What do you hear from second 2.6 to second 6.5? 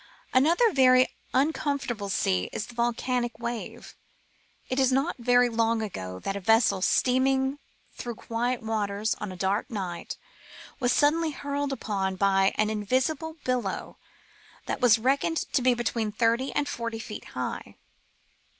the volcanic wave. It is not very long ago that a